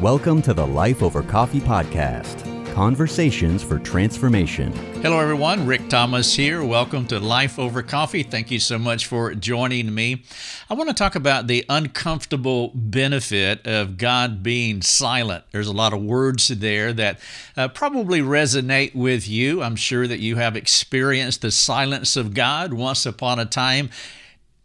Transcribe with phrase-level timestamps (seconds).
[0.00, 4.72] Welcome to the Life Over Coffee Podcast Conversations for Transformation.
[5.02, 5.66] Hello, everyone.
[5.66, 6.64] Rick Thomas here.
[6.64, 8.22] Welcome to Life Over Coffee.
[8.22, 10.22] Thank you so much for joining me.
[10.70, 15.44] I want to talk about the uncomfortable benefit of God being silent.
[15.52, 17.20] There's a lot of words there that
[17.54, 19.62] uh, probably resonate with you.
[19.62, 23.90] I'm sure that you have experienced the silence of God once upon a time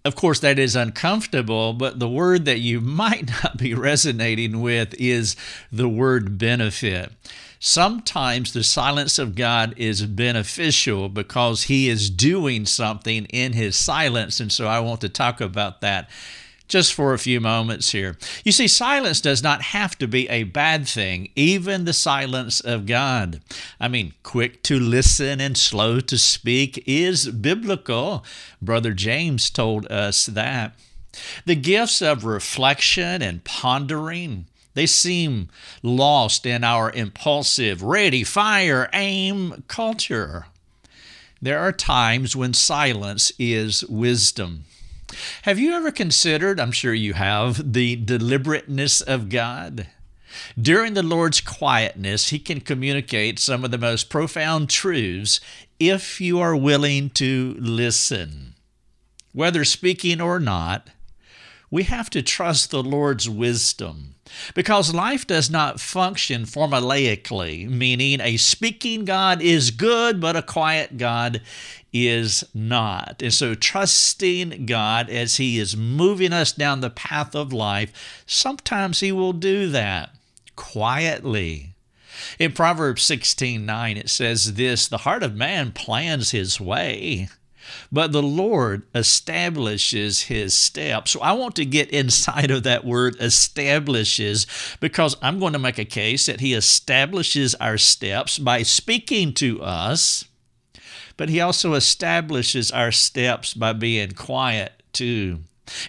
[0.05, 4.93] of course, that is uncomfortable, but the word that you might not be resonating with
[4.99, 5.35] is
[5.71, 7.11] the word benefit.
[7.59, 14.39] Sometimes the silence of God is beneficial because He is doing something in His silence.
[14.39, 16.07] And so I want to talk about that
[16.67, 18.17] just for a few moments here.
[18.43, 22.85] You see, silence does not have to be a bad thing, even the silence of
[22.85, 23.41] God.
[23.79, 28.23] I mean, quick to listen and slow to speak is biblical.
[28.61, 30.75] Brother James told us that.
[31.45, 35.49] The gifts of reflection and pondering, they seem
[35.81, 40.47] lost in our impulsive, ready, fire, aim culture.
[41.41, 44.65] There are times when silence is wisdom.
[45.43, 49.87] Have you ever considered, I'm sure you have, the deliberateness of God?
[50.59, 55.39] During the Lord's quietness, He can communicate some of the most profound truths
[55.79, 58.55] if you are willing to listen.
[59.31, 60.89] Whether speaking or not,
[61.69, 64.14] we have to trust the Lord's wisdom
[64.53, 70.97] because life does not function formulaically, meaning a speaking God is good, but a quiet
[70.97, 71.41] God
[71.93, 73.21] is not.
[73.21, 78.99] And so, trusting God as He is moving us down the path of life, sometimes
[78.99, 80.09] He will do that
[80.55, 81.75] quietly.
[82.39, 87.29] In Proverbs 16 9, it says this The heart of man plans his way,
[87.91, 91.11] but the Lord establishes his steps.
[91.11, 94.47] So I want to get inside of that word establishes
[94.79, 99.61] because I'm going to make a case that he establishes our steps by speaking to
[99.61, 100.25] us
[101.17, 105.39] but He also establishes our steps by being quiet too.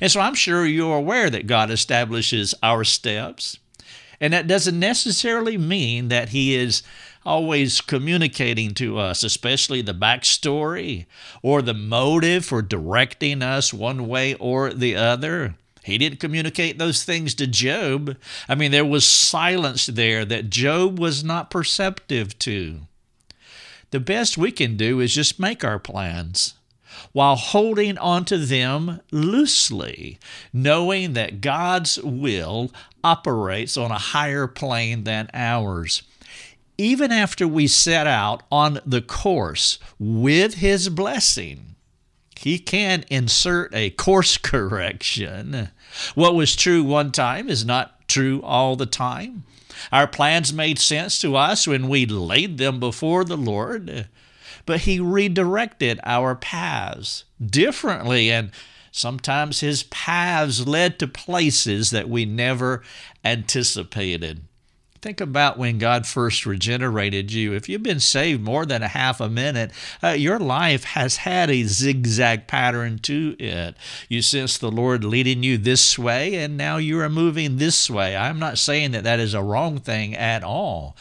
[0.00, 3.58] And so I'm sure you're aware that God establishes our steps.
[4.20, 6.82] And that doesn't necessarily mean that He is
[7.26, 11.06] always communicating to us, especially the backstory
[11.42, 15.56] or the motive for directing us one way or the other.
[15.82, 18.16] He didn't communicate those things to Job.
[18.48, 22.80] I mean, there was silence there that Job was not perceptive to
[23.90, 26.54] the best we can do is just make our plans
[27.12, 30.18] while holding onto them loosely,
[30.52, 32.70] knowing that God's will
[33.04, 36.02] operates on a higher plane than ours.
[36.78, 41.76] Even after we set out on the course with His blessing,
[42.38, 45.70] He can insert a course correction.
[46.14, 49.44] What was true one time is not true all the time.
[49.90, 54.08] Our plans made sense to us when we laid them before the Lord,
[54.66, 58.50] but He redirected our paths differently, and
[58.90, 62.82] sometimes His paths led to places that we never
[63.24, 64.42] anticipated.
[65.06, 67.52] Think about when God first regenerated you.
[67.52, 69.70] If you've been saved more than a half a minute,
[70.02, 73.76] uh, your life has had a zigzag pattern to it.
[74.08, 78.16] You sense the Lord leading you this way, and now you are moving this way.
[78.16, 80.96] I'm not saying that that is a wrong thing at all.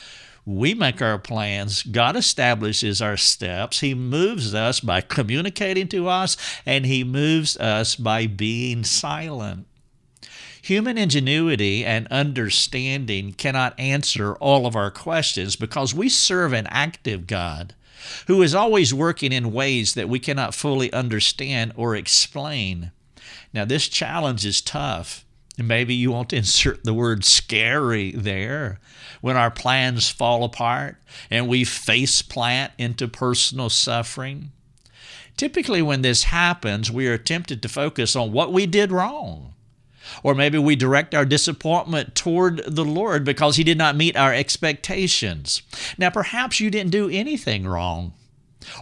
[0.46, 1.82] We make our plans.
[1.82, 3.80] God establishes our steps.
[3.80, 9.66] He moves us by communicating to us, and He moves us by being silent.
[10.66, 17.28] Human ingenuity and understanding cannot answer all of our questions because we serve an active
[17.28, 17.76] God
[18.26, 22.92] who is always working in ways that we cannot fully understand or explain.
[23.54, 25.24] Now, this challenge is tough.
[25.60, 28.80] And maybe you want to insert the word scary there
[29.22, 30.98] when our plans fall apart
[31.30, 34.52] and we face plant into personal suffering.
[35.38, 39.52] Typically, when this happens, we are tempted to focus on what we did wrong
[40.24, 44.34] or maybe we direct our disappointment toward the Lord because He did not meet our
[44.34, 45.62] expectations.
[45.98, 48.14] Now, perhaps you didn't do anything wrong.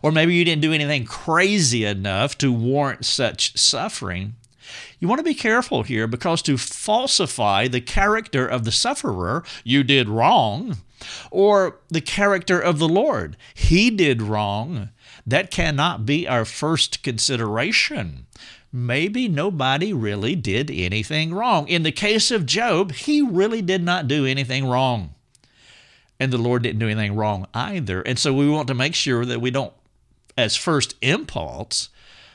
[0.02, 4.36] Or maybe you didn't do anything crazy enough to warrant such suffering.
[5.00, 9.84] You want to be careful here because to falsify the character of the sufferer, you
[9.84, 10.78] did wrong,
[11.30, 14.90] or the character of the Lord, he did wrong,
[15.28, 18.26] that cannot be our first consideration
[18.74, 21.68] maybe nobody really did anything wrong.
[21.68, 25.14] In the case of Job, he really did not do anything wrong.
[26.20, 28.02] And the Lord didn't do anything wrong either.
[28.02, 29.74] And so we want to make sure that we don't,
[30.36, 31.90] as first impulse,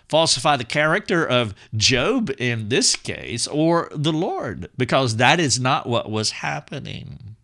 [0.09, 5.87] falsify the character of Job in this case or the Lord, because that is not
[5.89, 7.37] what was happening.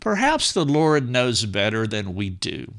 [0.00, 2.74] Perhaps the Lord knows better than we do.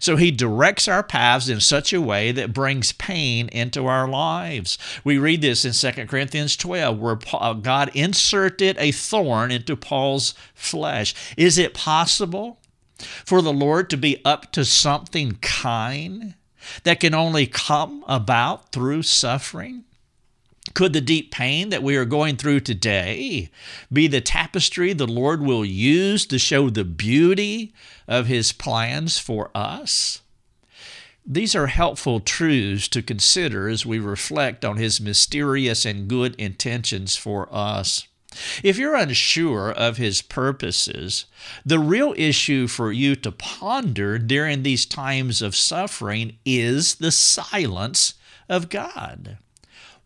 [0.00, 4.78] So he directs our paths in such a way that brings pain into our lives.
[5.04, 10.34] We read this in 2 Corinthians 12, where uh, God inserted a thorn into Paul's
[10.54, 11.14] flesh.
[11.36, 12.58] Is it possible
[12.98, 16.34] for the Lord to be up to something kind
[16.84, 19.84] that can only come about through suffering?
[20.74, 23.50] Could the deep pain that we are going through today
[23.92, 27.72] be the tapestry the Lord will use to show the beauty
[28.08, 30.22] of His plans for us?
[31.24, 37.16] These are helpful truths to consider as we reflect on His mysterious and good intentions
[37.16, 38.06] for us.
[38.62, 41.26] If you're unsure of His purposes,
[41.64, 48.14] the real issue for you to ponder during these times of suffering is the silence
[48.48, 49.38] of God.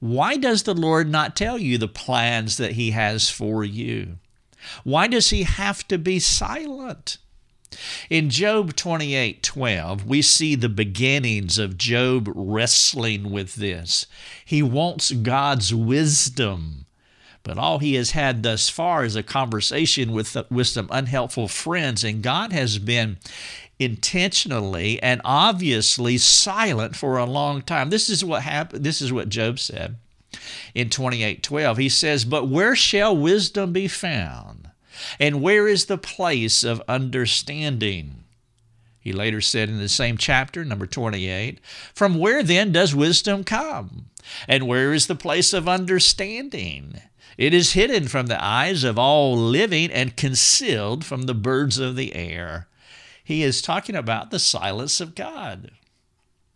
[0.00, 4.19] Why does the Lord not tell you the plans that He has for you?
[4.82, 7.19] Why does He have to be silent?
[8.08, 14.06] In Job 28 12, we see the beginnings of Job wrestling with this.
[14.44, 16.87] He wants God's wisdom,
[17.43, 22.03] but all he has had thus far is a conversation with, with some unhelpful friends,
[22.03, 23.19] and God has been
[23.81, 27.91] intentionally and obviously silent for a long time.
[27.91, 28.85] This is what happened.
[28.85, 29.97] This is what Job said
[30.75, 31.79] in 28:12.
[31.79, 34.69] He says, "But where shall wisdom be found?
[35.19, 38.25] And where is the place of understanding?"
[39.00, 41.59] He later said in the same chapter, number 28,
[41.94, 44.11] From where then does wisdom come?
[44.47, 47.00] And where is the place of understanding?
[47.38, 51.97] It is hidden from the eyes of all living and concealed from the birds of
[51.97, 52.69] the air.
[53.31, 55.71] He is talking about the silence of God.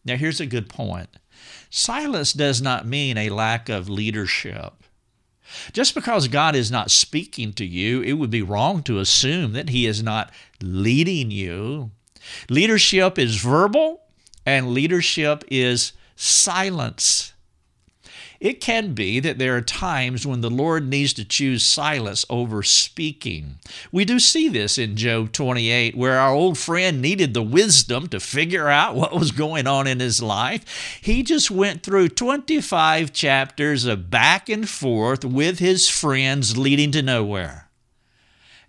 [0.04, 1.08] Now, here's a good point
[1.70, 4.72] silence does not mean a lack of leadership.
[5.72, 9.68] Just because God is not speaking to you, it would be wrong to assume that
[9.68, 11.92] He is not leading you.
[12.50, 14.02] Leadership is verbal,
[14.44, 17.33] and leadership is silence.
[18.44, 22.62] It can be that there are times when the Lord needs to choose silence over
[22.62, 23.58] speaking.
[23.90, 28.20] We do see this in Job 28, where our old friend needed the wisdom to
[28.20, 31.00] figure out what was going on in his life.
[31.00, 37.00] He just went through 25 chapters of back and forth with his friends, leading to
[37.00, 37.70] nowhere.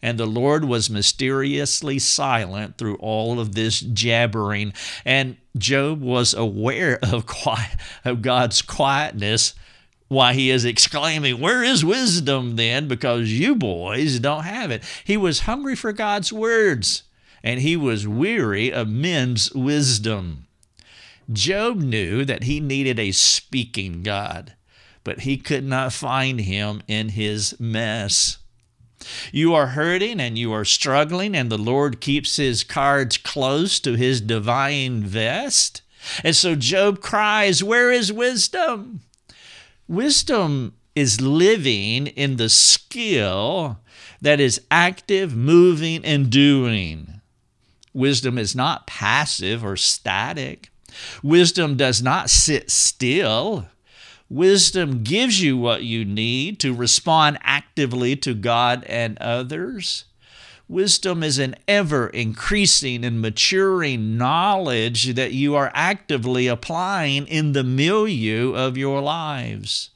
[0.01, 4.74] And the Lord was mysteriously silent through all of this jabbering.
[5.03, 9.53] And Job was aware of, quiet, of God's quietness
[10.07, 12.88] why he is exclaiming, Where is wisdom then?
[12.88, 14.83] Because you boys don't have it.
[15.03, 17.03] He was hungry for God's words,
[17.44, 20.45] and he was weary of men's wisdom.
[21.31, 24.53] Job knew that he needed a speaking God,
[25.03, 28.38] but he could not find him in his mess.
[29.31, 33.94] You are hurting and you are struggling, and the Lord keeps his cards close to
[33.94, 35.81] his divine vest.
[36.24, 39.02] And so Job cries, Where is wisdom?
[39.88, 43.80] Wisdom is living in the skill
[44.22, 47.22] that is active, moving, and doing.
[47.94, 50.69] Wisdom is not passive or static.
[51.22, 53.68] Wisdom does not sit still.
[54.35, 60.04] Wisdom gives you what you need to respond actively to God and others.
[60.68, 67.63] Wisdom is an ever increasing and maturing knowledge that you are actively applying in the
[67.63, 69.92] milieu of your lives.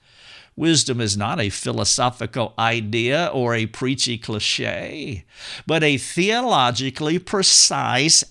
[0.55, 5.25] Wisdom is not a philosophical idea or a preachy cliche,
[5.67, 8.23] but a theologically precise,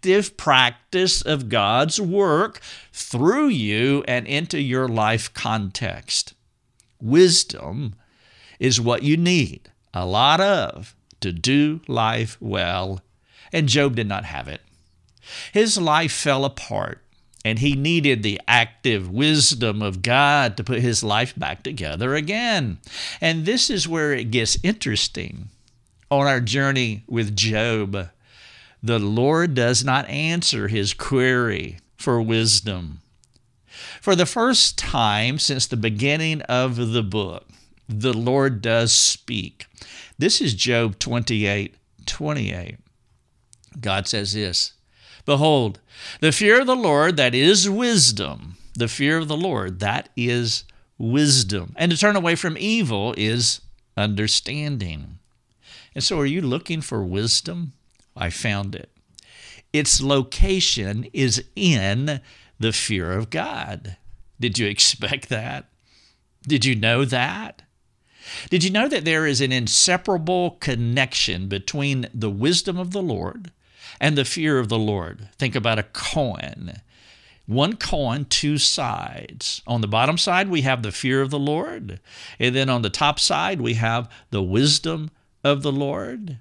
[0.00, 2.58] active practice of God's work
[2.90, 6.32] through you and into your life context.
[7.02, 7.94] Wisdom
[8.58, 13.02] is what you need, a lot of, to do life well,
[13.52, 14.62] and Job did not have it.
[15.52, 17.02] His life fell apart,
[17.44, 22.78] and he needed the active wisdom of God to put his life back together again.
[23.20, 25.50] And this is where it gets interesting.
[26.10, 28.08] On our journey with Job,
[28.82, 33.00] the Lord does not answer his query for wisdom.
[34.00, 37.46] For the first time since the beginning of the book,
[37.88, 39.66] the Lord does speak.
[40.18, 41.74] This is Job 28
[42.06, 42.76] 28.
[43.80, 44.72] God says this
[45.24, 45.80] Behold,
[46.20, 48.56] the fear of the Lord, that is wisdom.
[48.74, 50.64] The fear of the Lord, that is
[50.96, 51.74] wisdom.
[51.76, 53.60] And to turn away from evil is
[53.96, 55.18] understanding.
[55.94, 57.72] And so, are you looking for wisdom?
[58.16, 58.90] I found it.
[59.72, 62.20] Its location is in
[62.58, 63.96] the fear of God.
[64.38, 65.68] Did you expect that?
[66.42, 67.62] Did you know that?
[68.48, 73.50] Did you know that there is an inseparable connection between the wisdom of the Lord
[74.00, 75.28] and the fear of the Lord?
[75.38, 76.80] Think about a coin.
[77.46, 79.62] One coin, two sides.
[79.66, 82.00] On the bottom side, we have the fear of the Lord.
[82.38, 85.10] And then on the top side, we have the wisdom
[85.42, 86.38] of the Lord.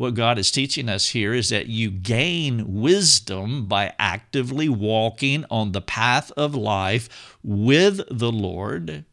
[0.00, 5.72] What God is teaching us here is that you gain wisdom by actively walking on
[5.72, 9.04] the path of life with the Lord.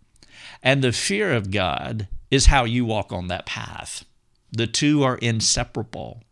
[0.63, 4.05] And the fear of God is how you walk on that path.
[4.53, 6.23] The two are inseparable.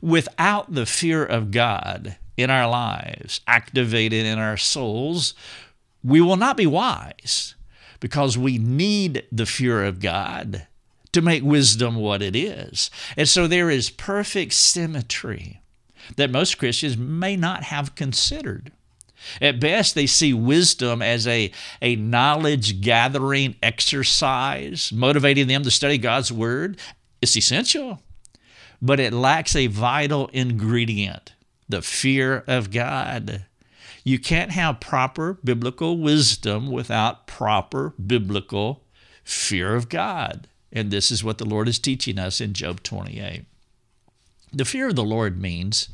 [0.00, 5.32] Without the fear of God in our lives, activated in our souls,
[6.02, 7.54] we will not be wise
[8.00, 10.66] because we need the fear of God
[11.12, 12.90] to make wisdom what it is.
[13.16, 15.60] And so there is perfect symmetry
[16.16, 18.72] that most Christians may not have considered.
[19.40, 25.98] At best, they see wisdom as a, a knowledge gathering exercise, motivating them to study
[25.98, 26.78] God's Word.
[27.20, 28.02] It's essential,
[28.80, 31.34] but it lacks a vital ingredient
[31.68, 33.46] the fear of God.
[34.04, 38.84] You can't have proper biblical wisdom without proper biblical
[39.24, 40.48] fear of God.
[40.72, 43.44] And this is what the Lord is teaching us in Job 28.
[44.52, 45.88] The fear of the Lord means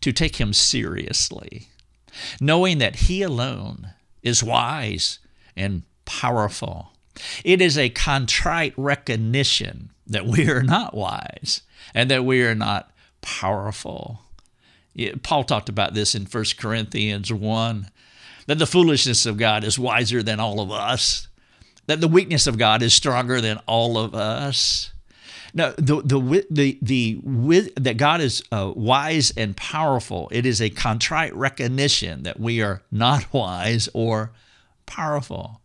[0.00, 1.68] to take Him seriously,
[2.40, 3.90] knowing that He alone
[4.22, 5.18] is wise
[5.56, 6.92] and powerful.
[7.44, 11.62] It is a contrite recognition that we are not wise
[11.94, 12.90] and that we are not
[13.20, 14.20] powerful.
[15.22, 17.88] Paul talked about this in 1 Corinthians 1
[18.46, 21.28] that the foolishness of God is wiser than all of us
[21.86, 24.90] that the weakness of God is stronger than all of us.
[25.52, 30.28] Now, the the the the that God is uh, wise and powerful.
[30.32, 34.32] It is a contrite recognition that we are not wise or
[34.86, 35.60] powerful.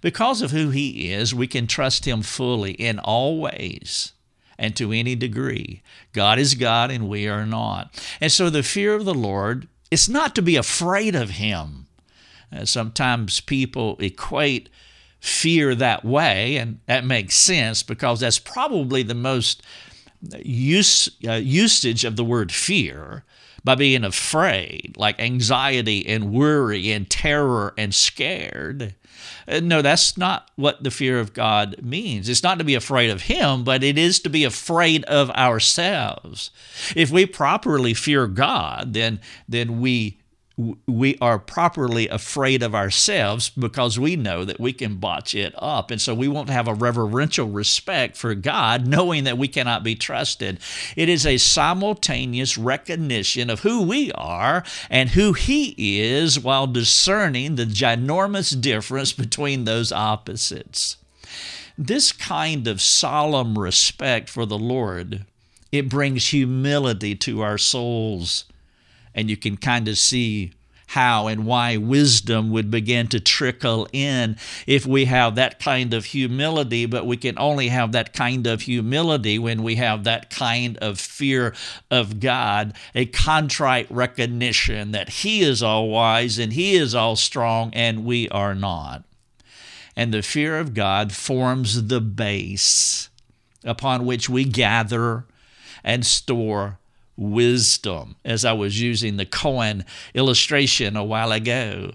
[0.00, 4.12] Because of who He is, we can trust Him fully in all ways
[4.58, 5.82] and to any degree.
[6.12, 7.92] God is God and we are not.
[8.20, 11.86] And so the fear of the Lord is not to be afraid of Him.
[12.52, 14.68] Uh, sometimes people equate
[15.20, 19.62] fear that way, and that makes sense because that's probably the most
[20.42, 23.24] use, uh, usage of the word fear
[23.64, 28.94] by being afraid, like anxiety and worry and terror and scared.
[29.48, 32.28] Uh, no, that's not what the fear of God means.
[32.28, 36.50] It's not to be afraid of Him, but it is to be afraid of ourselves.
[36.94, 40.18] If we properly fear God, then, then we
[40.56, 45.90] we are properly afraid of ourselves because we know that we can botch it up.
[45.90, 49.94] And so we won't have a reverential respect for God, knowing that we cannot be
[49.94, 50.58] trusted.
[50.96, 57.56] It is a simultaneous recognition of who we are and who He is while discerning
[57.56, 60.96] the ginormous difference between those opposites.
[61.76, 65.26] This kind of solemn respect for the Lord,
[65.70, 68.46] it brings humility to our souls
[69.16, 70.52] and you can kind of see
[70.88, 76.04] how and why wisdom would begin to trickle in if we have that kind of
[76.04, 80.78] humility, but we can only have that kind of humility when we have that kind
[80.78, 81.54] of fear
[81.90, 87.72] of God, a contrite recognition that He is all wise and He is all strong
[87.74, 89.02] and we are not.
[89.96, 93.08] And the fear of God forms the base
[93.64, 95.24] upon which we gather
[95.82, 96.78] and store
[97.16, 101.92] wisdom, as I was using the coin illustration a while ago.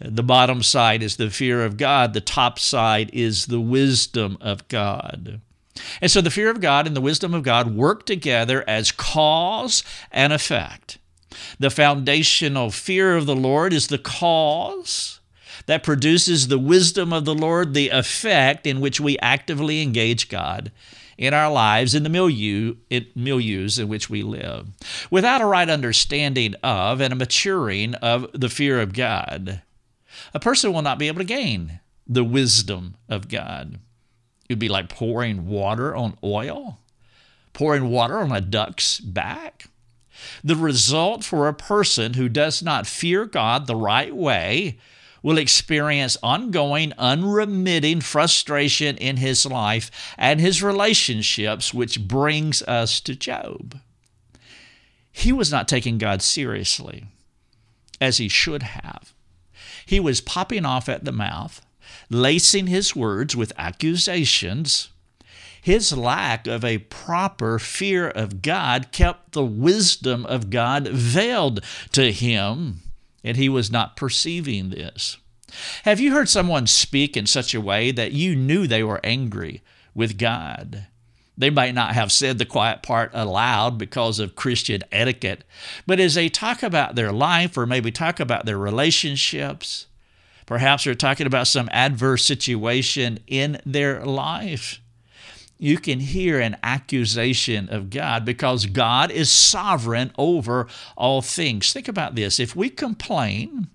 [0.00, 4.68] The bottom side is the fear of God, the top side is the wisdom of
[4.68, 5.40] God.
[6.00, 9.82] And so the fear of God and the wisdom of God work together as cause
[10.10, 10.98] and effect.
[11.58, 15.20] The foundational fear of the Lord is the cause
[15.66, 20.72] that produces the wisdom of the Lord, the effect in which we actively engage God
[21.18, 24.68] in our lives in the milieu, milieus in which we live.
[25.10, 29.60] Without a right understanding of and a maturing of the fear of God,
[30.32, 33.80] a person will not be able to gain the wisdom of God.
[34.48, 36.78] It would be like pouring water on oil,
[37.52, 39.66] pouring water on a duck's back.
[40.42, 44.78] The result for a person who does not fear God the right way
[45.22, 53.14] will experience ongoing, unremitting frustration in his life and his relationships, which brings us to
[53.14, 53.80] Job.
[55.10, 57.04] He was not taking God seriously
[58.00, 59.12] as he should have.
[59.84, 61.64] He was popping off at the mouth,
[62.10, 64.90] lacing his words with accusations.
[65.60, 72.12] His lack of a proper fear of God kept the wisdom of God veiled to
[72.12, 72.82] him
[73.28, 75.18] and he was not perceiving this.
[75.84, 79.62] Have you heard someone speak in such a way that you knew they were angry
[79.94, 80.86] with God?
[81.36, 85.44] They might not have said the quiet part aloud because of Christian etiquette,
[85.86, 89.86] but as they talk about their life or maybe talk about their relationships,
[90.46, 94.80] perhaps they're talking about some adverse situation in their life,
[95.58, 101.72] you can hear an accusation of God because God is sovereign over all things.
[101.72, 102.38] Think about this.
[102.38, 103.68] If we complain,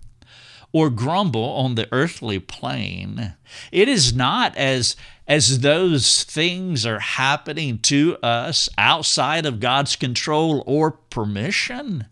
[0.74, 3.34] or grumble on the earthly plane.
[3.70, 10.62] It is not as as those things are happening to us outside of God's control
[10.66, 12.06] or permission.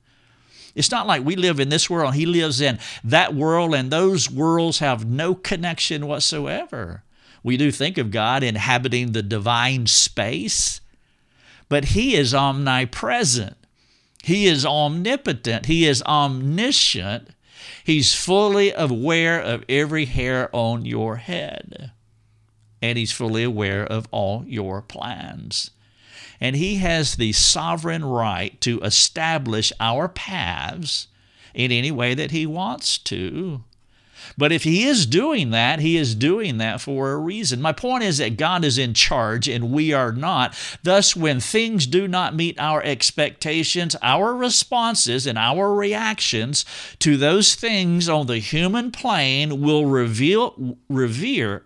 [0.75, 4.31] It's not like we live in this world, He lives in that world, and those
[4.31, 7.03] worlds have no connection whatsoever.
[7.43, 10.81] We do think of God inhabiting the divine space,
[11.69, 13.57] but He is omnipresent.
[14.23, 15.67] He is omnipotent.
[15.67, 17.31] He is omniscient.
[17.85, 21.91] He's fully aware of every hair on your head,
[22.81, 25.71] and He's fully aware of all your plans.
[26.41, 31.09] And He has the sovereign right to establish our paths
[31.55, 33.65] in any way that He wants to.
[34.37, 37.61] But if he is doing that, he is doing that for a reason.
[37.61, 40.57] My point is that God is in charge and we are not.
[40.83, 46.65] Thus, when things do not meet our expectations, our responses and our reactions
[47.01, 51.65] to those things on the human plane will reveal, revere,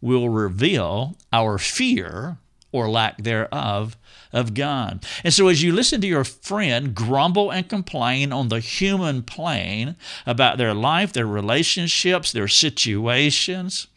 [0.00, 2.38] will reveal our fear
[2.72, 3.96] or lack thereof
[4.36, 5.04] of God.
[5.24, 9.96] And so, as you listen to your friend grumble and complain on the human plane
[10.26, 13.88] about their life, their relationships, their situations,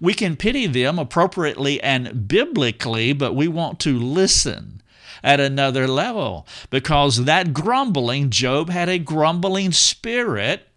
[0.00, 4.82] we can pity them appropriately and biblically, but we want to listen
[5.22, 10.68] at another level because that grumbling, Job had a grumbling spirit.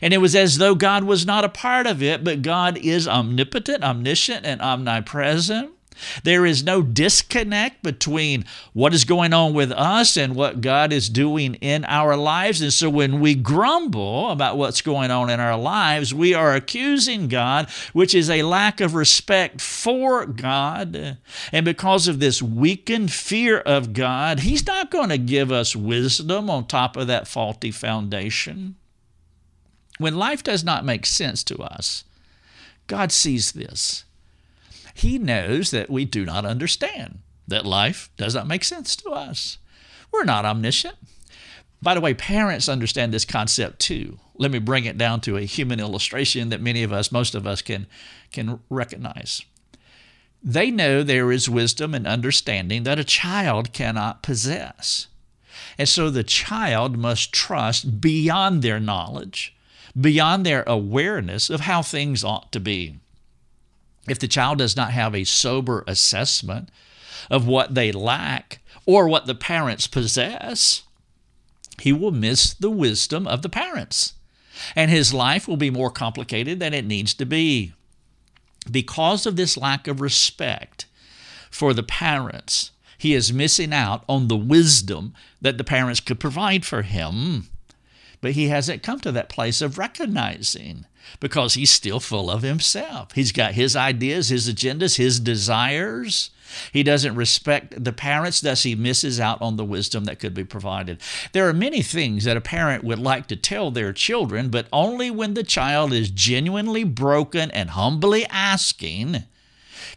[0.00, 3.06] And it was as though God was not a part of it, but God is
[3.06, 5.73] omnipotent, omniscient, and omnipresent.
[6.22, 11.08] There is no disconnect between what is going on with us and what God is
[11.08, 12.60] doing in our lives.
[12.60, 17.28] And so when we grumble about what's going on in our lives, we are accusing
[17.28, 21.18] God, which is a lack of respect for God.
[21.52, 26.50] And because of this weakened fear of God, He's not going to give us wisdom
[26.50, 28.76] on top of that faulty foundation.
[29.98, 32.04] When life does not make sense to us,
[32.86, 34.04] God sees this.
[34.94, 39.58] He knows that we do not understand, that life does not make sense to us.
[40.12, 40.96] We're not omniscient.
[41.82, 44.18] By the way, parents understand this concept too.
[44.36, 47.46] Let me bring it down to a human illustration that many of us, most of
[47.46, 47.86] us, can,
[48.32, 49.42] can recognize.
[50.42, 55.08] They know there is wisdom and understanding that a child cannot possess.
[55.76, 59.56] And so the child must trust beyond their knowledge,
[59.98, 62.98] beyond their awareness of how things ought to be.
[64.08, 66.70] If the child does not have a sober assessment
[67.30, 70.82] of what they lack or what the parents possess,
[71.80, 74.14] he will miss the wisdom of the parents.
[74.76, 77.72] And his life will be more complicated than it needs to be.
[78.70, 80.86] Because of this lack of respect
[81.50, 86.64] for the parents, he is missing out on the wisdom that the parents could provide
[86.64, 87.48] for him.
[88.24, 90.86] But he hasn't come to that place of recognizing
[91.20, 93.12] because he's still full of himself.
[93.12, 96.30] He's got his ideas, his agendas, his desires.
[96.72, 100.42] He doesn't respect the parents, thus, he misses out on the wisdom that could be
[100.42, 101.02] provided.
[101.32, 105.10] There are many things that a parent would like to tell their children, but only
[105.10, 109.24] when the child is genuinely broken and humbly asking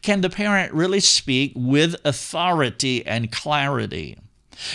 [0.01, 4.17] can the parent really speak with authority and clarity.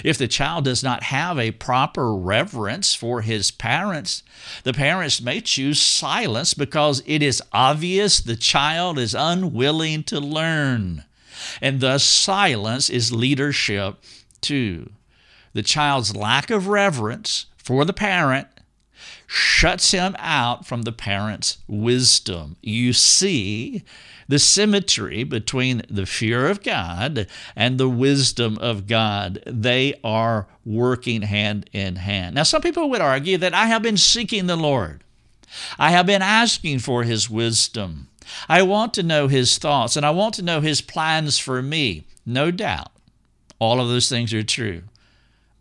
[0.05, 4.23] If the child does not have a proper reverence for his parents,
[4.63, 11.05] the parents may choose silence because it is obvious the child is unwilling to learn.
[11.61, 13.97] And thus, silence is leadership
[14.41, 14.91] too.
[15.53, 18.49] The child's lack of reverence for the parent
[19.35, 22.55] shuts him out from the parent's wisdom.
[22.61, 23.83] You see,
[24.29, 29.43] the symmetry between the fear of God and the wisdom of God.
[29.47, 32.35] They are working hand in hand.
[32.35, 35.03] Now, some people would argue that I have been seeking the Lord,
[35.79, 38.09] I have been asking for His wisdom.
[38.51, 42.05] I want to know His thoughts and I want to know His plans for me.
[42.27, 42.93] No doubt,
[43.59, 44.83] all of those things are true.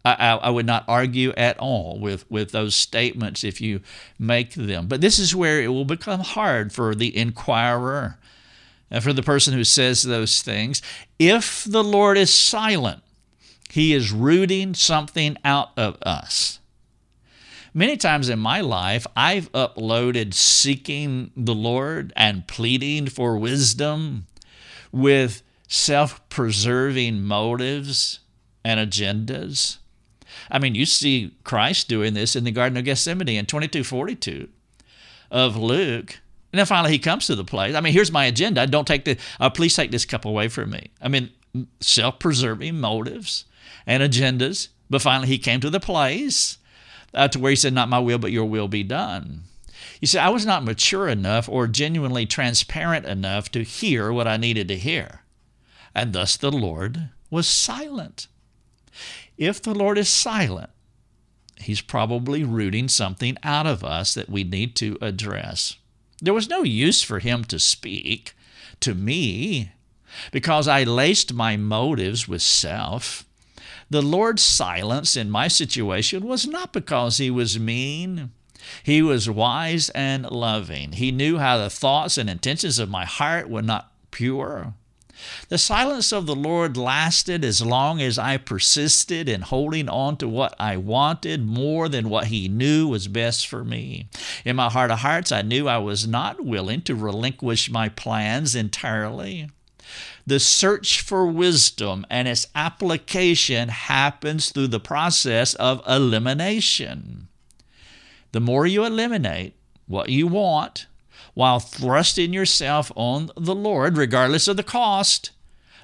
[0.03, 3.81] I, I, would not argue at all with, with those statements if you
[4.17, 4.87] make them.
[4.87, 8.17] But this is where it will become hard for the inquirer
[8.91, 10.81] uh, for the person who says those things.
[11.17, 13.03] If the Lord is silent,
[13.69, 16.59] he is rooting something out of us.
[17.73, 24.27] Many times in my life, I've uploaded seeking the Lord and pleading for wisdom
[24.91, 28.19] with self preserving motives
[28.65, 29.77] and agendas.
[30.49, 34.47] I mean, you see Christ doing this in the Garden of Gethsemane in 2242
[35.29, 36.19] of Luke.
[36.51, 37.75] And then finally he comes to the place.
[37.75, 38.67] I mean, here's my agenda.
[38.67, 40.91] Don't take the, uh, please take this cup away from me.
[41.01, 41.29] I mean,
[41.79, 43.45] self preserving motives
[43.85, 44.69] and agendas.
[44.89, 46.57] But finally he came to the place
[47.13, 49.43] uh, to where he said, Not my will, but your will be done.
[50.01, 54.37] You see, I was not mature enough or genuinely transparent enough to hear what I
[54.37, 55.21] needed to hear.
[55.95, 58.27] And thus the Lord was silent.
[59.41, 60.69] If the Lord is silent,
[61.59, 65.77] He's probably rooting something out of us that we need to address.
[66.21, 68.35] There was no use for Him to speak
[68.81, 69.71] to me
[70.31, 73.25] because I laced my motives with self.
[73.89, 78.29] The Lord's silence in my situation was not because He was mean.
[78.83, 80.91] He was wise and loving.
[80.91, 84.75] He knew how the thoughts and intentions of my heart were not pure.
[85.49, 90.27] The silence of the Lord lasted as long as I persisted in holding on to
[90.27, 94.07] what I wanted more than what He knew was best for me.
[94.45, 98.55] In my heart of hearts, I knew I was not willing to relinquish my plans
[98.55, 99.49] entirely.
[100.25, 107.27] The search for wisdom and its application happens through the process of elimination.
[108.31, 109.55] The more you eliminate
[109.87, 110.87] what you want,
[111.33, 115.31] while thrusting yourself on the Lord, regardless of the cost,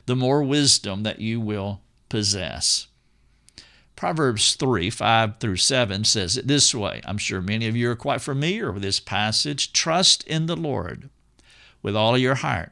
[0.05, 2.87] the more wisdom that you will possess.
[3.95, 7.01] Proverbs 3 5 through 7 says it this way.
[7.05, 9.73] I'm sure many of you are quite familiar with this passage.
[9.73, 11.09] Trust in the Lord
[11.81, 12.71] with all your heart.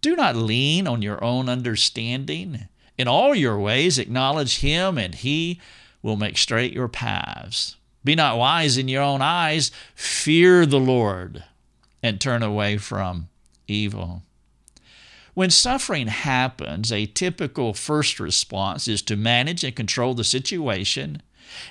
[0.00, 2.68] Do not lean on your own understanding.
[2.96, 5.60] In all your ways, acknowledge Him, and He
[6.02, 7.76] will make straight your paths.
[8.04, 9.70] Be not wise in your own eyes.
[9.94, 11.42] Fear the Lord
[12.04, 13.28] and turn away from
[13.66, 14.22] evil.
[15.32, 21.22] When suffering happens, a typical first response is to manage and control the situation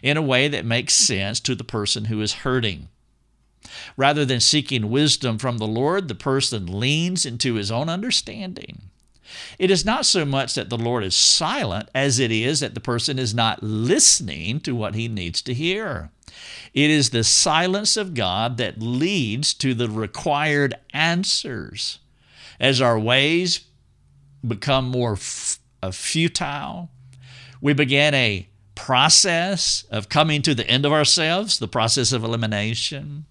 [0.01, 2.89] in a way that makes sense to the person who is hurting.
[3.95, 8.89] Rather than seeking wisdom from the Lord, the person leans into his own understanding.
[9.59, 12.79] It is not so much that the Lord is silent as it is that the
[12.79, 16.09] person is not listening to what he needs to hear.
[16.73, 21.99] It is the silence of God that leads to the required answers.
[22.59, 23.61] As our ways
[24.45, 26.89] become more f- uh, futile,
[27.61, 33.25] we begin a process of coming to the end of ourselves, the process of elimination.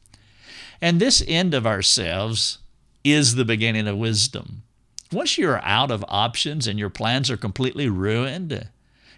[0.81, 2.59] And this end of ourselves
[3.05, 4.63] is the beginning of wisdom.
[5.11, 8.69] Once you're out of options and your plans are completely ruined,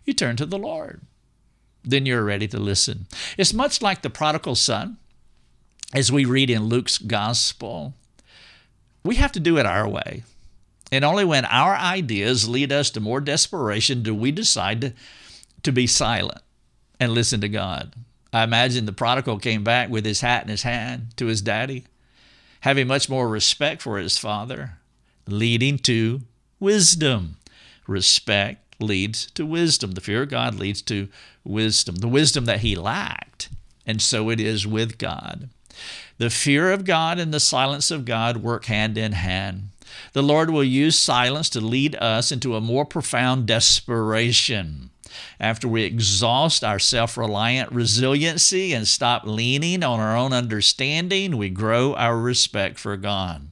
[0.04, 1.02] you turn to the Lord
[1.84, 3.06] then you're ready to listen.
[3.36, 4.96] It's much like the prodigal son,
[5.92, 7.94] as we read in Luke's gospel.
[9.04, 10.24] We have to do it our way.
[10.90, 14.92] And only when our ideas lead us to more desperation do we decide to,
[15.62, 16.40] to be silent
[17.00, 17.94] and listen to God.
[18.32, 21.84] I imagine the prodigal came back with his hat in his hand to his daddy,
[22.60, 24.78] having much more respect for his father,
[25.26, 26.22] leading to
[26.58, 27.36] wisdom.
[27.86, 29.92] Respect leads to wisdom.
[29.92, 31.08] The fear of God leads to
[31.44, 33.50] wisdom, the wisdom that he lacked.
[33.86, 35.50] And so it is with God.
[36.18, 39.70] The fear of God and the silence of God work hand in hand.
[40.12, 44.90] The Lord will use silence to lead us into a more profound desperation.
[45.38, 51.50] After we exhaust our self reliant resiliency and stop leaning on our own understanding, we
[51.50, 53.48] grow our respect for God.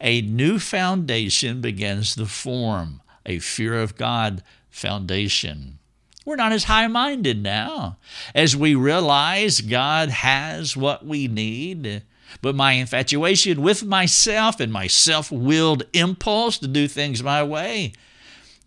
[0.00, 5.78] A new foundation begins to form a fear of God foundation.
[6.24, 7.96] We're not as high minded now
[8.34, 12.02] as we realize God has what we need.
[12.40, 17.92] But my infatuation with myself and my self willed impulse to do things my way,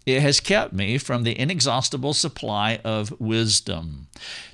[0.06, 4.08] it has kept me from the inexhaustible supply of wisdom.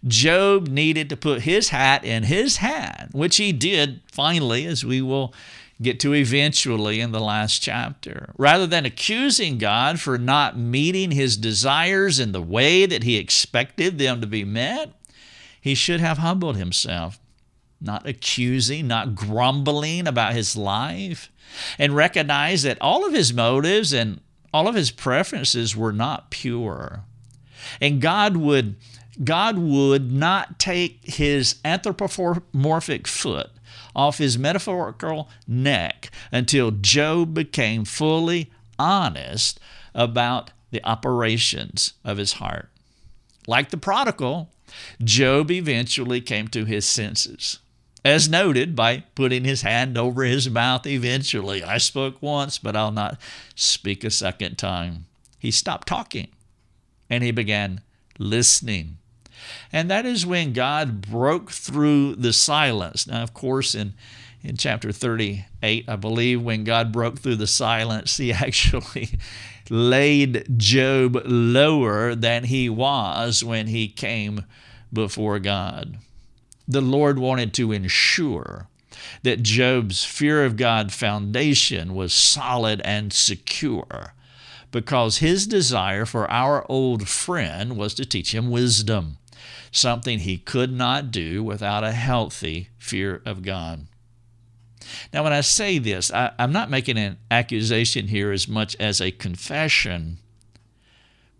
[0.07, 5.01] Job needed to put his hat in his hand, which he did finally, as we
[5.01, 5.33] will
[5.81, 8.33] get to eventually in the last chapter.
[8.37, 13.97] Rather than accusing God for not meeting his desires in the way that he expected
[13.97, 14.93] them to be met,
[15.59, 17.19] he should have humbled himself,
[17.79, 21.31] not accusing, not grumbling about his life,
[21.77, 24.21] and recognize that all of his motives and
[24.53, 27.03] all of his preferences were not pure.
[27.79, 28.75] And God would
[29.23, 33.51] God would not take his anthropomorphic foot
[33.95, 39.59] off his metaphorical neck until Job became fully honest
[39.93, 42.69] about the operations of his heart.
[43.47, 44.49] Like the prodigal,
[45.03, 47.59] Job eventually came to his senses,
[48.05, 51.63] as noted by putting his hand over his mouth eventually.
[51.63, 53.19] I spoke once, but I'll not
[53.55, 55.05] speak a second time.
[55.37, 56.29] He stopped talking
[57.09, 57.81] and he began
[58.17, 58.97] listening.
[59.71, 63.07] And that is when God broke through the silence.
[63.07, 63.93] Now, of course, in,
[64.43, 69.09] in chapter 38, I believe, when God broke through the silence, he actually
[69.69, 74.45] laid Job lower than he was when he came
[74.91, 75.97] before God.
[76.67, 78.67] The Lord wanted to ensure
[79.23, 84.13] that Job's fear of God foundation was solid and secure
[84.71, 89.17] because his desire for our old friend was to teach him wisdom,
[89.71, 93.87] something he could not do without a healthy fear of God.
[95.13, 98.99] Now, when I say this, I, am not making an accusation here as much as
[98.99, 100.17] a confession,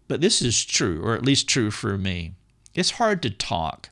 [0.07, 2.33] but this is true, or at least true for me.
[2.73, 3.89] It's hard to talk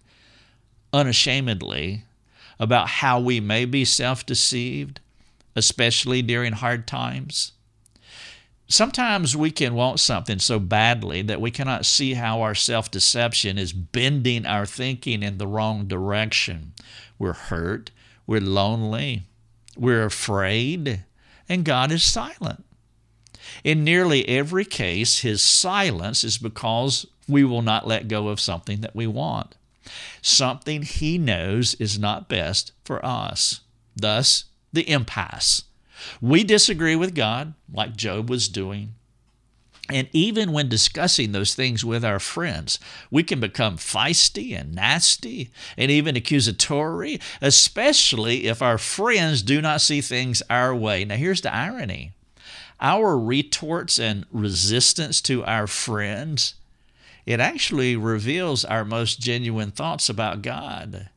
[0.93, 2.04] unashamedly
[2.60, 4.99] about how we may be self deceived,
[5.56, 7.54] especially during hard times.
[8.72, 13.58] Sometimes we can want something so badly that we cannot see how our self deception
[13.58, 16.74] is bending our thinking in the wrong direction.
[17.18, 17.90] We're hurt,
[18.28, 19.24] we're lonely,
[19.76, 21.04] we're afraid,
[21.50, 22.64] and God is silent.
[23.64, 28.82] In nearly every case, His silence is because we will not let go of something
[28.82, 29.56] that we want,
[30.22, 33.62] something He knows is not best for us.
[33.96, 35.64] Thus, the impasse.
[36.22, 38.94] We disagree with God, like Job was doing.
[39.92, 45.50] And even when discussing those things with our friends, we can become feisty and nasty
[45.78, 51.06] and even accusatory, especially if our friends do not see things our way.
[51.06, 52.14] Now, here's the irony
[52.80, 56.54] our retorts and resistance to our friends,
[57.26, 61.10] it actually reveals our most genuine thoughts about God.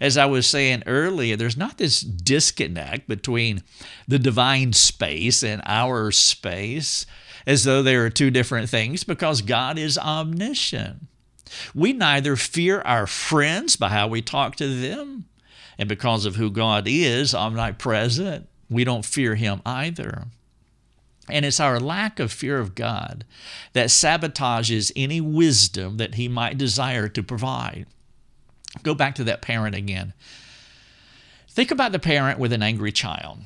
[0.00, 3.62] As I was saying earlier, there's not this disconnect between
[4.06, 7.06] the divine space and our space
[7.46, 11.06] as though they are two different things because God is omniscient.
[11.74, 15.26] We neither fear our friends by how we talk to them,
[15.78, 20.24] and because of who God is, omnipresent, we don't fear Him either.
[21.28, 23.24] And it's our lack of fear of God
[23.72, 27.86] that sabotages any wisdom that He might desire to provide.
[28.82, 30.12] Go back to that parent again.
[31.48, 33.38] Think about the parent with an angry child.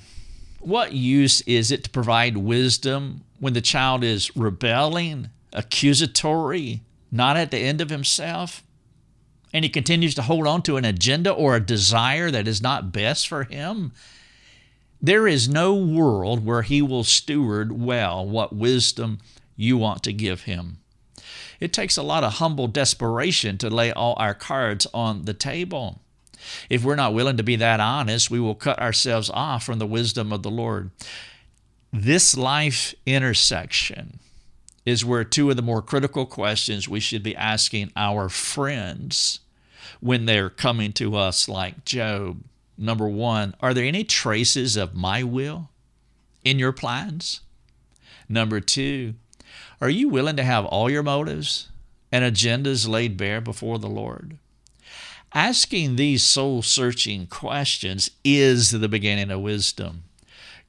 [0.58, 7.50] What use is it to provide wisdom when the child is rebelling, accusatory, not at
[7.50, 8.62] the end of himself,
[9.52, 12.92] and he continues to hold on to an agenda or a desire that is not
[12.92, 13.92] best for him?
[15.00, 19.18] There is no world where he will steward well what wisdom
[19.56, 20.78] you want to give him.
[21.60, 26.00] It takes a lot of humble desperation to lay all our cards on the table.
[26.68, 29.86] If we're not willing to be that honest, we will cut ourselves off from the
[29.86, 30.90] wisdom of the Lord.
[31.92, 34.20] This life intersection
[34.86, 39.40] is where two of the more critical questions we should be asking our friends
[40.00, 42.42] when they're coming to us, like Job.
[42.78, 45.68] Number one, are there any traces of my will
[46.42, 47.40] in your plans?
[48.28, 49.14] Number two,
[49.80, 51.68] are you willing to have all your motives
[52.12, 54.36] and agendas laid bare before the Lord?
[55.32, 60.02] Asking these soul searching questions is the beginning of wisdom.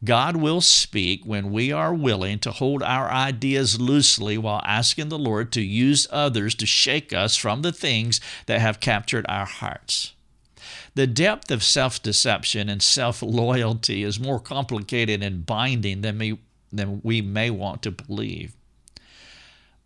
[0.04, 5.20] God will speak when we are willing to hold our ideas loosely while asking the
[5.20, 10.14] Lord to use others to shake us from the things that have captured our hearts.
[10.96, 16.40] The depth of self deception and self loyalty is more complicated and binding than we,
[16.72, 18.56] than we may want to believe.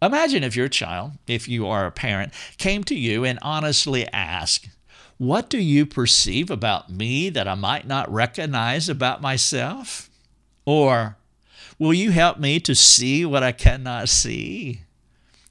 [0.06, 4.70] Imagine if your child, if you are a parent, came to you and honestly asked,
[5.18, 10.10] What do you perceive about me that I might not recognize about myself?
[10.66, 11.18] Or,
[11.78, 14.82] Will you help me to see what I cannot see?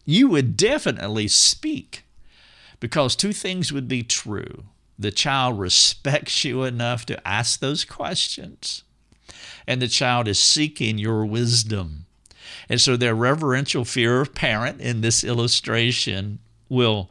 [0.06, 2.04] You would definitely speak
[2.80, 4.64] because two things would be true.
[4.98, 8.84] The child respects you enough to ask those questions,
[9.66, 12.03] and the child is seeking your wisdom.
[12.68, 16.38] And so their reverential fear of parent in this illustration
[16.68, 17.10] will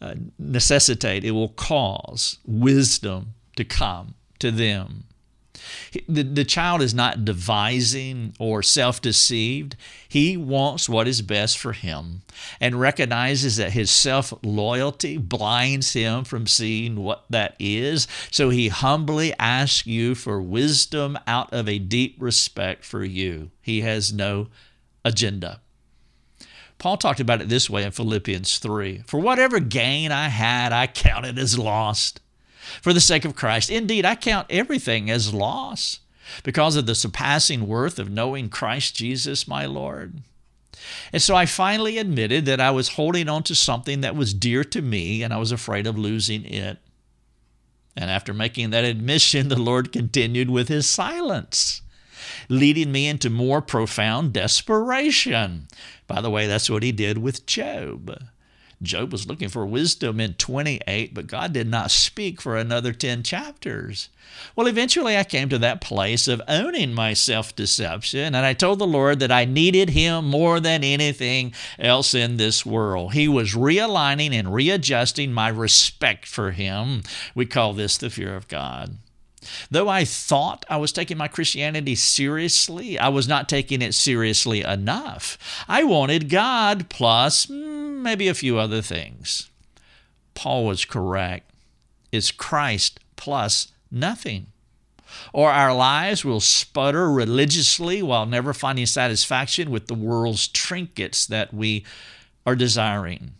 [0.00, 5.04] uh, necessitate, it will cause wisdom to come to them.
[6.08, 9.76] The, the child is not devising or self deceived.
[10.08, 12.22] He wants what is best for him
[12.60, 18.06] and recognizes that his self loyalty blinds him from seeing what that is.
[18.30, 23.50] So he humbly asks you for wisdom out of a deep respect for you.
[23.62, 24.48] He has no
[25.06, 25.60] agenda.
[26.78, 30.86] Paul talked about it this way in Philippians 3 For whatever gain I had, I
[30.86, 32.20] counted as lost.
[32.82, 36.00] For the sake of Christ, indeed, I count everything as loss
[36.42, 40.22] because of the surpassing worth of knowing Christ Jesus my Lord.
[41.12, 44.64] And so I finally admitted that I was holding on to something that was dear
[44.64, 46.78] to me and I was afraid of losing it.
[47.96, 51.80] And after making that admission, the Lord continued with his silence,
[52.48, 55.68] leading me into more profound desperation.
[56.06, 58.18] By the way, that's what he did with Job.
[58.82, 63.22] Job was looking for wisdom in 28, but God did not speak for another 10
[63.22, 64.10] chapters.
[64.54, 68.78] Well, eventually I came to that place of owning my self deception, and I told
[68.78, 73.14] the Lord that I needed Him more than anything else in this world.
[73.14, 77.02] He was realigning and readjusting my respect for Him.
[77.34, 78.98] We call this the fear of God.
[79.70, 84.62] Though I thought I was taking my Christianity seriously, I was not taking it seriously
[84.62, 85.38] enough.
[85.68, 89.50] I wanted God plus mm, maybe a few other things.
[90.34, 91.50] Paul was correct.
[92.12, 94.46] It's Christ plus nothing.
[95.32, 101.54] Or our lives will sputter religiously while never finding satisfaction with the world's trinkets that
[101.54, 101.84] we
[102.44, 103.34] are desiring.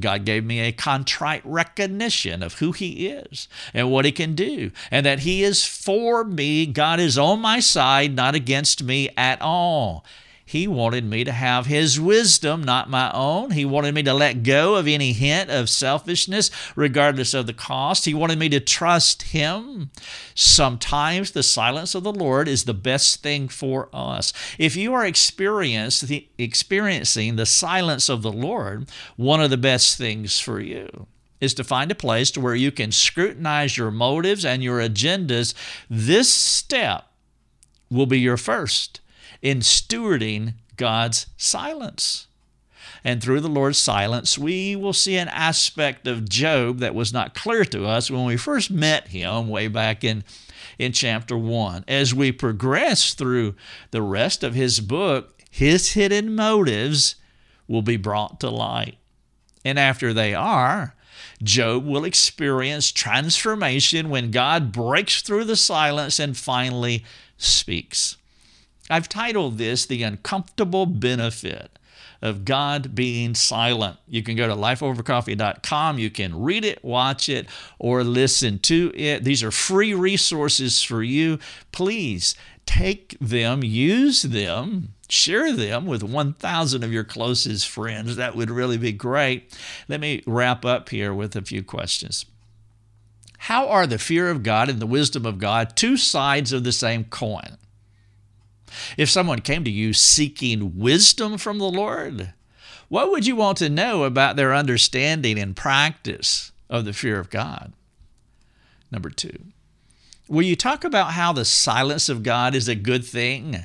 [0.00, 4.70] God gave me a contrite recognition of who He is and what He can do,
[4.90, 6.66] and that He is for me.
[6.66, 10.04] God is on my side, not against me at all.
[10.44, 13.52] He wanted me to have His wisdom, not my own.
[13.52, 18.04] He wanted me to let go of any hint of selfishness, regardless of the cost.
[18.04, 19.90] He wanted me to trust Him.
[20.34, 24.32] Sometimes the silence of the Lord is the best thing for us.
[24.58, 26.26] If you are experiencing
[27.36, 31.06] the silence of the Lord, one of the best things for you
[31.40, 35.54] is to find a place to where you can scrutinize your motives and your agendas.
[35.90, 37.08] This step
[37.90, 39.00] will be your first
[39.42, 42.28] in stewarding God's silence.
[43.04, 47.34] And through the Lord's silence, we will see an aspect of Job that was not
[47.34, 50.22] clear to us when we first met him way back in,
[50.78, 51.84] in chapter 1.
[51.88, 53.56] As we progress through
[53.90, 57.16] the rest of his book, his hidden motives
[57.66, 58.98] will be brought to light.
[59.64, 60.94] And after they are,
[61.42, 67.04] Job will experience transformation when God breaks through the silence and finally
[67.36, 68.16] speaks.
[68.90, 71.78] I've titled this The Uncomfortable Benefit
[72.20, 73.98] of God Being Silent.
[74.08, 75.98] You can go to lifeovercoffee.com.
[75.98, 79.24] You can read it, watch it, or listen to it.
[79.24, 81.38] These are free resources for you.
[81.72, 88.16] Please take them, use them, share them with 1,000 of your closest friends.
[88.16, 89.52] That would really be great.
[89.88, 92.24] Let me wrap up here with a few questions.
[93.38, 96.70] How are the fear of God and the wisdom of God two sides of the
[96.70, 97.58] same coin?
[98.96, 102.32] If someone came to you seeking wisdom from the Lord,
[102.88, 107.30] what would you want to know about their understanding and practice of the fear of
[107.30, 107.72] God?
[108.90, 109.46] Number two,
[110.28, 113.64] will you talk about how the silence of God is a good thing,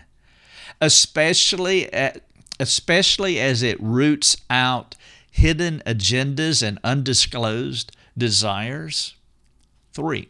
[0.79, 2.21] especially at,
[2.59, 4.95] especially as it roots out
[5.29, 9.15] hidden agendas and undisclosed desires?
[9.91, 10.29] Three,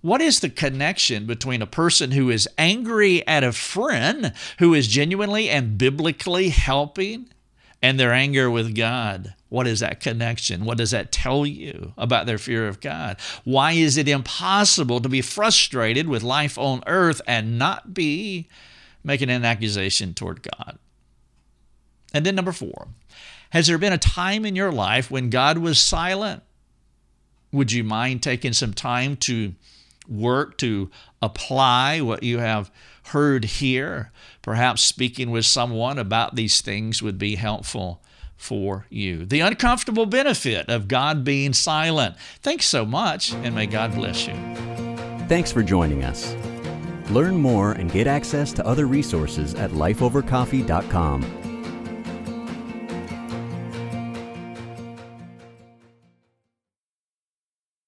[0.00, 4.86] what is the connection between a person who is angry at a friend who is
[4.86, 7.28] genuinely and biblically helping
[7.82, 9.34] and their anger with God?
[9.48, 10.64] What is that connection?
[10.64, 13.16] What does that tell you about their fear of God?
[13.44, 18.48] Why is it impossible to be frustrated with life on earth and not be
[19.02, 20.78] making an accusation toward God?
[22.12, 22.88] And then, number four,
[23.50, 26.42] has there been a time in your life when God was silent?
[27.52, 29.54] Would you mind taking some time to
[30.08, 30.90] work to
[31.22, 32.70] apply what you have
[33.04, 34.12] heard here.
[34.42, 38.02] Perhaps speaking with someone about these things would be helpful
[38.36, 39.26] for you.
[39.26, 42.16] The uncomfortable benefit of God being silent.
[42.40, 44.34] Thanks so much, and may God bless you.
[45.28, 46.34] Thanks for joining us.
[47.10, 51.37] Learn more and get access to other resources at lifeovercoffee.com.